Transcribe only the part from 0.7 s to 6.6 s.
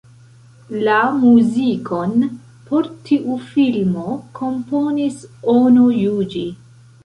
La muzikon por tiu filmo komponis Ono Juĝi.